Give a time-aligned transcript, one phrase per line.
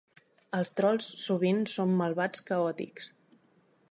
[0.59, 3.13] Els trols sovint són malvats caòtics.